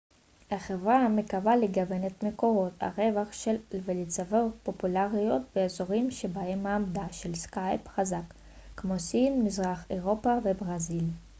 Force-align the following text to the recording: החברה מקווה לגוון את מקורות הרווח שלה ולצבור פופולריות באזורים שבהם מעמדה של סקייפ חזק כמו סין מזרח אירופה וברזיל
החברה 0.51 1.09
מקווה 1.09 1.55
לגוון 1.55 2.05
את 2.07 2.23
מקורות 2.23 2.73
הרווח 2.79 3.33
שלה 3.33 3.57
ולצבור 3.85 4.51
פופולריות 4.63 5.41
באזורים 5.55 6.11
שבהם 6.11 6.63
מעמדה 6.63 7.03
של 7.11 7.35
סקייפ 7.35 7.87
חזק 7.87 8.23
כמו 8.77 8.99
סין 8.99 9.43
מזרח 9.43 9.85
אירופה 9.89 10.31
וברזיל 10.43 11.03